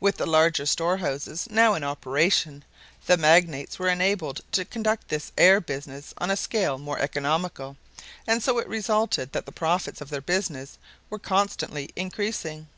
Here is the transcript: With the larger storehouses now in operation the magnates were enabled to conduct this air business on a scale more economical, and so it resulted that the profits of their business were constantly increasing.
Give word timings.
With 0.00 0.16
the 0.16 0.24
larger 0.24 0.64
storehouses 0.64 1.46
now 1.50 1.74
in 1.74 1.84
operation 1.84 2.64
the 3.06 3.18
magnates 3.18 3.78
were 3.78 3.90
enabled 3.90 4.40
to 4.52 4.64
conduct 4.64 5.08
this 5.08 5.32
air 5.36 5.60
business 5.60 6.14
on 6.16 6.30
a 6.30 6.36
scale 6.38 6.78
more 6.78 6.98
economical, 6.98 7.76
and 8.26 8.42
so 8.42 8.56
it 8.58 8.66
resulted 8.66 9.32
that 9.32 9.44
the 9.44 9.52
profits 9.52 10.00
of 10.00 10.08
their 10.08 10.22
business 10.22 10.78
were 11.10 11.18
constantly 11.18 11.90
increasing. 11.94 12.68